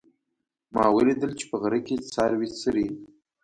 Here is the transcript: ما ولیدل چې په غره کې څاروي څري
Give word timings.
ما 0.73 0.83
ولیدل 0.95 1.31
چې 1.39 1.45
په 1.49 1.55
غره 1.61 1.79
کې 1.87 1.95
څاروي 2.13 2.49
څري 2.59 2.87